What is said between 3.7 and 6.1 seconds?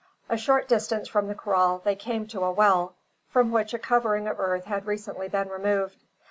a covering of earth had recently been removed.